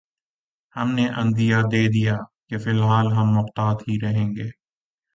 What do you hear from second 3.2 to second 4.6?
محتاط ہی رہیں گے۔